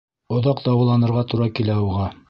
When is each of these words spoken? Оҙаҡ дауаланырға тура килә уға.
Оҙаҡ 0.37 0.63
дауаланырға 0.69 1.25
тура 1.35 1.51
килә 1.61 1.81
уға. 1.91 2.11